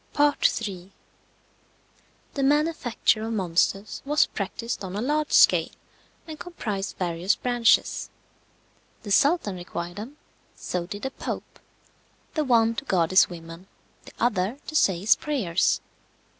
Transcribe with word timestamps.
III. 0.19 0.91
The 2.33 2.41
manufacture 2.41 3.21
of 3.21 3.33
monsters 3.33 4.01
was 4.03 4.25
practised 4.25 4.83
on 4.83 4.95
a 4.95 4.99
large 5.01 5.31
scale, 5.31 5.69
and 6.25 6.39
comprised 6.39 6.97
various 6.97 7.35
branches. 7.35 8.09
The 9.03 9.11
Sultan 9.11 9.57
required 9.57 9.97
them, 9.97 10.17
so 10.55 10.87
did 10.87 11.03
the 11.03 11.11
Pope; 11.11 11.59
the 12.33 12.43
one 12.43 12.73
to 12.77 12.85
guard 12.85 13.11
his 13.11 13.29
women, 13.29 13.67
the 14.05 14.13
other 14.19 14.57
to 14.65 14.75
say 14.75 14.99
his 15.01 15.15
prayers. 15.15 15.81